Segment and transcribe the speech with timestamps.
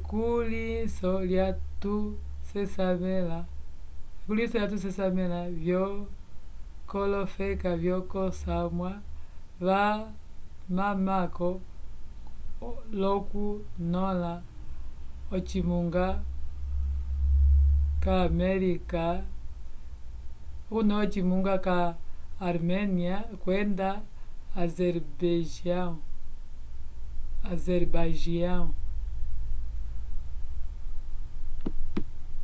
[0.00, 1.48] ekulihiso lya
[1.80, 1.96] tu
[4.82, 5.84] sesamela vyo
[6.90, 8.92] kolofeka vyo ko samwa
[9.66, 9.82] va
[10.76, 11.50] mamako
[13.00, 13.44] loku
[13.90, 14.34] nyola
[20.96, 21.76] ocimunga ca
[22.48, 23.88] arménia kwenda
[27.52, 28.74] azerbaijão